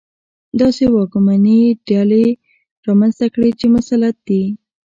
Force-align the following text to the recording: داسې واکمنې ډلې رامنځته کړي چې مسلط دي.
داسې 0.59 0.83
واکمنې 0.95 1.61
ډلې 1.89 2.25
رامنځته 2.87 3.25
کړي 3.33 3.51
چې 3.59 3.65
مسلط 3.75 4.15
دي. 4.27 4.43